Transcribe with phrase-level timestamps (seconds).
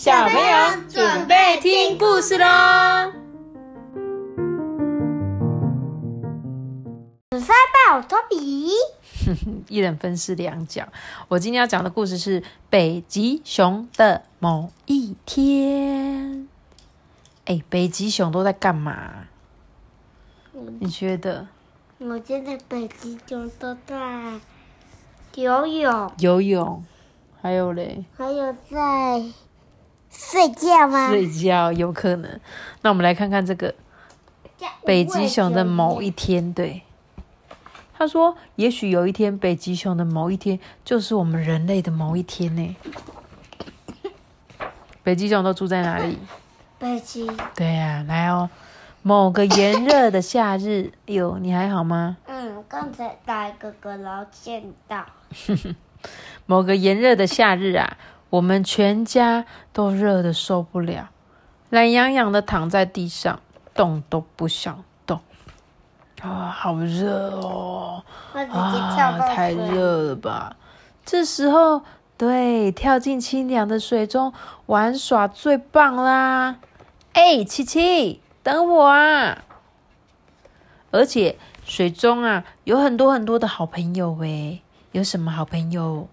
[0.00, 3.12] 小朋友准备听故事喽！
[7.32, 7.54] 十三
[7.86, 8.70] 宝托比，
[9.68, 10.88] 一人分饰两角。
[11.28, 16.48] 我今天要讲的故事是北极熊的某一天。
[17.44, 19.26] 哎，北极熊都在干嘛？
[20.78, 21.46] 你觉得？
[21.98, 24.40] 我觉得北极熊都在
[25.34, 26.82] 游泳，游泳，
[27.42, 29.22] 还有嘞，还有在
[30.10, 31.08] 睡觉吗？
[31.08, 32.40] 睡觉有可能。
[32.82, 33.74] 那我们来看看这个
[34.84, 36.52] 北极熊的某一天。
[36.52, 36.82] 对，
[37.96, 42.76] 他说：“也许有一天，北极熊的某一天就是我们人类的某一天呢。”
[45.02, 46.18] 北极熊都住在哪里？
[46.78, 47.30] 北极。
[47.54, 48.50] 对呀，来哦。
[49.02, 52.18] 某个炎热的夏日，哟，你还好吗？
[52.26, 55.06] 嗯，刚才打一个嗝，然后见到。
[56.44, 57.96] 某个炎热的夏日啊，
[58.30, 61.10] 我们全家都热的受不了，
[61.68, 63.40] 懒洋洋的躺在地上，
[63.74, 65.20] 动都不想动。
[66.22, 68.02] 啊，好热哦！
[68.32, 70.56] 啊，太热了吧！
[71.04, 71.82] 这时候，
[72.16, 74.32] 对，跳进清凉的水中
[74.66, 76.56] 玩耍最棒啦！
[77.12, 78.22] 哎，琪琪。
[78.42, 79.44] 等我啊！
[80.90, 84.62] 而且水中啊有很多很多的好朋友诶，
[84.92, 86.08] 有什么好朋友？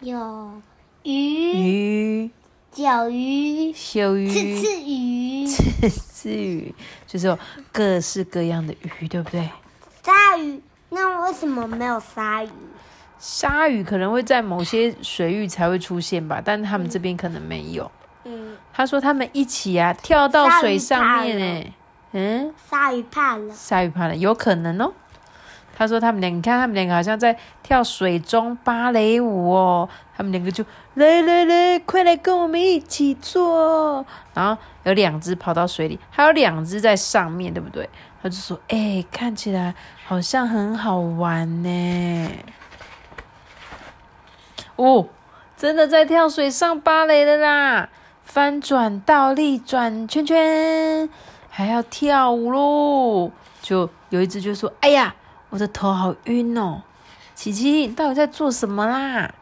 [0.00, 0.60] 有
[1.08, 2.30] 鱼、鱼、
[2.70, 6.74] 小鱼、小鱼、刺刺鱼、刺刺鱼，
[7.06, 7.38] 就是有
[7.72, 9.48] 各式各样的鱼，对不对？
[10.02, 12.50] 鲨鱼，那为什么没有鲨鱼？
[13.18, 17.90] 鲨鱼可能会在某些水域才会出现吧，但是他们这边可能没有。
[18.24, 18.54] 嗯。
[18.74, 21.72] 他说他们一起啊跳到水上面哎，
[22.12, 24.92] 嗯，鲨鱼怕了，鲨鱼怕了，有可能哦。
[25.78, 29.88] 他说他们两，你看他们两个好像在跳水中芭蕾舞哦。
[30.16, 34.04] 他们两个就来来来，快来跟我们一起做。
[34.34, 37.88] 然后有两只跑到水里，还有两只在上面对不对？
[38.20, 42.30] 他就说，哎，看起来好像很好玩呢。
[44.74, 45.06] 哦，
[45.56, 47.88] 真的在跳水上芭蕾的啦。
[48.24, 51.08] 翻转、倒立、转圈圈，
[51.48, 53.30] 还要跳舞喽！
[53.62, 55.14] 就有一只就说：“哎呀，
[55.50, 56.82] 我的头好晕哦！”
[57.34, 59.32] 琪琪，你到底在做什么啦？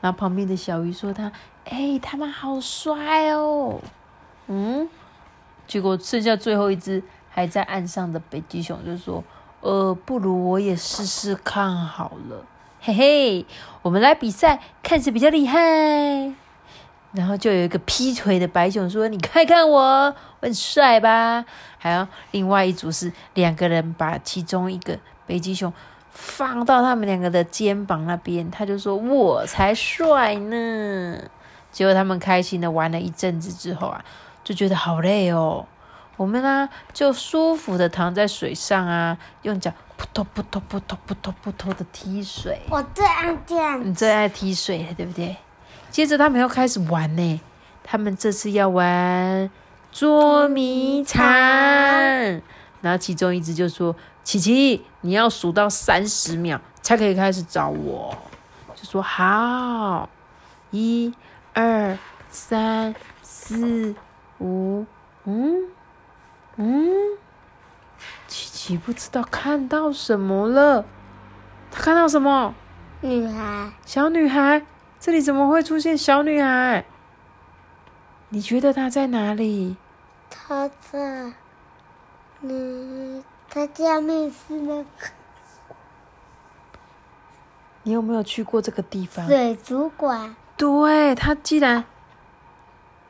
[0.00, 1.30] 然后旁边的小鱼说：“他，
[1.64, 3.80] 哎，他们好帅哦！”
[4.48, 4.88] 嗯，
[5.66, 9.24] 结果剩下最后一只还在岸上的北极熊就说
[9.60, 12.44] ：“呃，不如我也试试看好了，
[12.80, 13.46] 嘿嘿，
[13.82, 15.58] 我们来比赛，看谁比较厉害。”
[17.12, 21.44] 然后就有一个劈腿的白熊说：“你看看我，我很帅吧？”
[21.78, 25.72] 还有另外一组是两个人把其中一个北极熊
[26.10, 31.18] 放到他们两个的肩膀那边，他就说：“我才帅呢。”
[31.72, 34.02] 结果他们开心的玩了一阵子之后啊，
[34.42, 35.66] 就觉得好累哦。
[36.16, 42.60] 我们呢就舒服的躺在水上啊，用脚扑通扑通扑通扑通扑通的踢水。
[42.70, 45.36] 我最爱这样，你最爱踢水了，对不对？
[45.90, 47.40] 接着他们又开始玩呢，
[47.84, 49.50] 他们这次要玩
[49.92, 51.22] 捉迷藏，
[52.86, 58.16] 然后其中一只就说：“琪琪，你要数到三十秒才可以开始找我。”
[58.76, 60.08] 就说：“好，
[60.70, 61.12] 一、
[61.52, 61.98] 二、
[62.30, 63.96] 三、四、
[64.38, 64.86] 五，
[65.24, 65.68] 嗯
[66.54, 67.18] 嗯。”
[68.28, 70.84] 琪琪不知道看到什么了，
[71.72, 72.54] 他看到什么？
[73.00, 74.64] 女孩，小女孩。
[75.00, 76.84] 这里怎么会出现小女孩？
[78.28, 79.76] 你觉得她在哪里？
[80.30, 81.32] 她在，
[82.42, 84.88] 嗯，她下面是那个。
[87.82, 89.26] 你有没有去过这个地方？
[89.26, 90.34] 水族馆。
[90.56, 91.84] 对，他既然，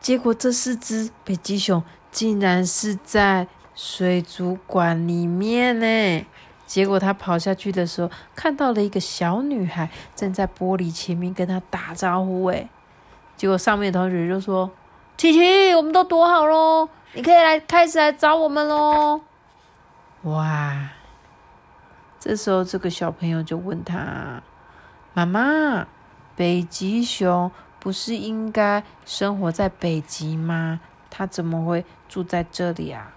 [0.00, 6.26] 结果这四只北极熊竟然是在水族馆里面呢。
[6.66, 12.44] 结果他跑下去的时候，看到了一个小女孩正在玻璃前面跟他打招呼。
[12.46, 12.68] 哎，
[13.38, 14.70] 结果上面的同学就说
[15.16, 19.22] ：“琪琪，我们都躲好喽，你可以来开始来找我们喽。”
[20.24, 20.90] 哇！
[22.18, 24.42] 这时候这个小朋友就问他
[25.14, 25.86] ：“妈妈，
[26.34, 30.80] 北极熊不是应该生活在北极吗？
[31.08, 33.14] 它怎么会住在这里啊？”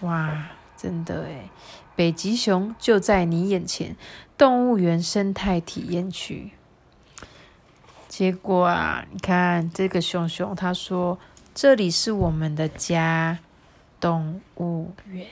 [0.00, 0.46] 哇！
[0.74, 1.48] 真的诶
[1.94, 3.94] 北极熊就在你眼前，
[4.36, 6.50] 动物园生态体验区。
[8.08, 11.20] 结果啊，你看这个熊熊，他说
[11.54, 13.38] 这里是我们的家，
[14.00, 15.26] 动物园。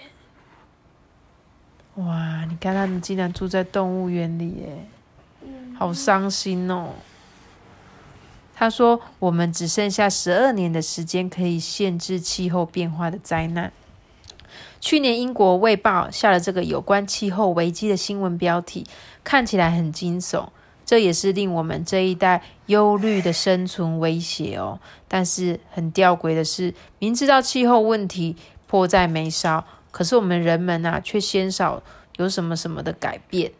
[1.94, 4.86] 哇，你看他们竟然住在动物园里，耶，
[5.78, 6.90] 好伤心哦。
[8.54, 13.72] 他说，我们只剩下十二年的时间可以限制气候变化的灾难。
[14.78, 18.86] 去年英国卫报下了这个有关气候危机的新闻标题，
[19.24, 20.48] 看起来很惊悚。
[20.84, 24.78] 这也是令我们这一代忧虑的生存威胁哦。
[25.06, 28.36] 但是很吊诡的是，明知道气候问题
[28.66, 31.82] 迫在眉梢，可是我们人们啊，却鲜少
[32.16, 33.50] 有什么什么的改变，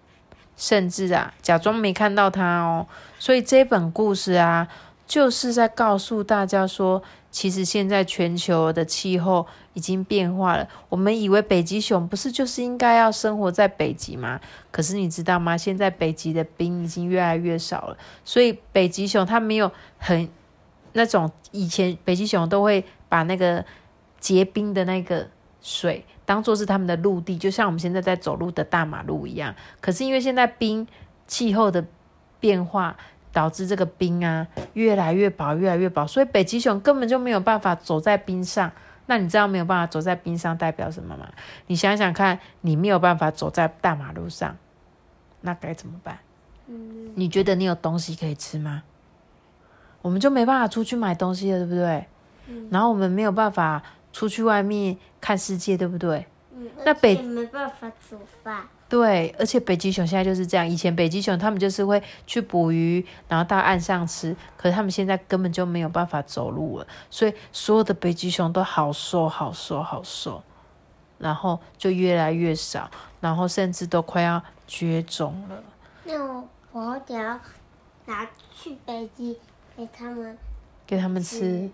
[0.56, 2.86] 甚至啊，假装没看到它哦。
[3.18, 4.68] 所以这本故事啊，
[5.10, 7.02] 就是在告诉大家说，
[7.32, 9.44] 其实现在全球的气候。
[9.72, 10.68] 已经变化了。
[10.88, 14.40] 我们以为北极熊不是就是应该要生活在北极吗？
[14.72, 15.56] 可是你知道吗？
[15.56, 20.28] 现在北极的冰已经越来越少了，所以北极熊它没有很
[20.92, 23.64] 那种以前北极熊都会把那个
[24.18, 25.28] 结冰的那个
[25.62, 29.54] 水当做是他们的陆地，就像我们现在在走路的大马路一样。
[29.80, 30.84] 可是因为现在冰
[31.28, 31.86] 气候的
[32.40, 32.96] 变化，
[33.32, 38.70] 导致这个冰啊越来越薄，越来越薄，所以北极熊根本就没有办法走在冰上。
[39.06, 41.28] 那你知道没有办法走在冰上代表什么吗？
[41.66, 44.56] 你想想看，你没有办法走在大马路上，
[45.40, 46.18] 那该怎么办？
[46.68, 48.84] 嗯，你觉得你有东西可以吃吗？
[50.00, 52.06] 我们就没办法出去买东西了，对不对？
[52.46, 53.82] 嗯，然后我们没有办法
[54.12, 56.24] 出去外面看世界，对不对？
[56.54, 58.62] 嗯，那北没办法煮饭。
[58.90, 60.68] 对，而且北极熊现在就是这样。
[60.68, 64.36] 以前北极熊他们就是会去捕鱼，然后到岸上吃。
[64.56, 70.42] 可是他们现在根本就没有办法走路了，所以所有的北极熊都好瘦、好瘦、好瘦，
[71.18, 72.90] 然后就越来越少，
[73.20, 75.62] 然后甚至都快要绝种了。
[76.02, 77.38] 那我我得要
[78.06, 79.38] 拿去北极
[79.76, 80.36] 给他们，
[80.84, 81.70] 给他们吃。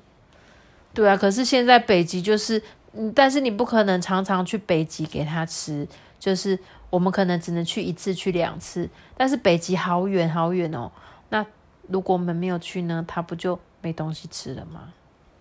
[0.93, 5.89] 对啊，可是现在北极就是，嗯，但是你不可能常常去北极给他吃，
[6.27, 6.59] 就是。
[6.89, 10.91] 我们可能只能去一次、去两次，但是北极好远好远哦。
[11.31, 11.45] 那
[11.89, 14.93] 如果我们没有去呢，它不就没东西吃了吗？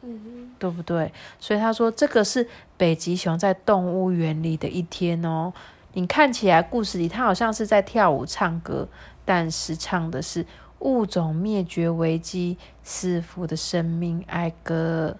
[0.01, 1.13] 嗯，对不对？
[1.39, 2.45] 所以他说这个是
[2.77, 5.53] 北极熊在动物园里的一天哦。
[5.93, 8.87] 你看起来故事里它好像是在跳舞唱歌，
[9.23, 10.43] 但是唱的是
[10.79, 15.15] 物种灭绝危机四伏的生命哀歌。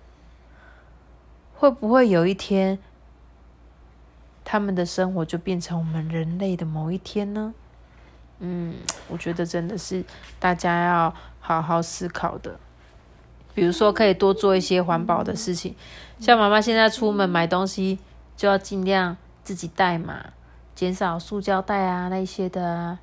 [1.53, 2.79] 会不会有一天？
[4.45, 7.53] 他们的生活就变成我们人类的某一天呢？
[8.39, 8.75] 嗯，
[9.09, 10.05] 我觉得真的是
[10.39, 12.57] 大家要好好思考的。
[13.53, 15.75] 比如说，可以多做一些环保的事情，
[16.19, 17.97] 像妈妈现在出门买东西
[18.37, 20.33] 就要尽量自己带嘛，
[20.75, 22.99] 减少塑胶袋啊那些的啊。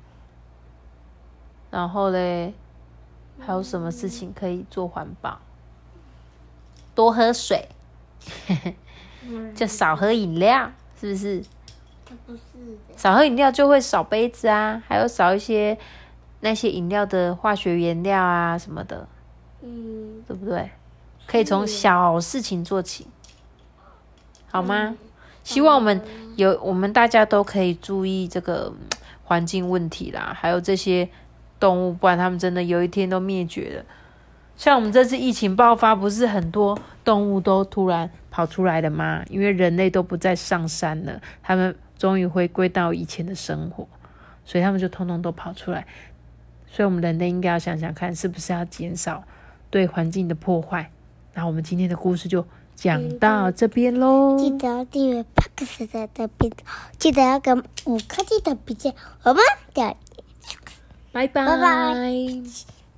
[1.71, 2.53] 然后嘞，
[3.39, 5.39] 还有什么事情可以做环保？
[6.93, 7.67] 多喝水，
[9.55, 10.71] 就少喝饮料。
[11.03, 11.43] 是不是？
[12.25, 12.39] 不是。
[12.95, 15.77] 少喝饮料就会少杯子啊，还有少一些
[16.39, 19.05] 那些饮料的化学原料啊什么的。
[19.61, 20.69] 嗯，对不对？
[21.27, 23.07] 可以从小事情做起，
[24.49, 24.95] 好吗？
[25.43, 26.01] 希望我们
[26.35, 28.73] 有我们大家都可以注意这个
[29.25, 31.09] 环境问题啦，还有这些
[31.59, 33.85] 动物，不然他们真的有一天都灭绝了。
[34.55, 39.23] 像我们这次疫情爆发，不是很多动物都突然跑出来了吗？
[39.29, 43.87] 因为人类都不再上山了，他们终于回归到以前的生活，
[44.45, 45.85] 所以他们就通通都跑出来。
[46.69, 49.23] 所以，我们人类应该要想想看，是不是要减少
[49.69, 50.89] 对环境的破坏。
[51.33, 52.45] 然后，我们今天的故事就
[52.75, 54.37] 讲到这边喽。
[54.37, 56.57] 记得要订阅帕克斯的频道，
[56.97, 59.39] 记得要跟五科技的笔记，好吗？
[59.73, 59.95] 拜
[61.27, 61.45] 拜。
[61.45, 62.82] 拜拜。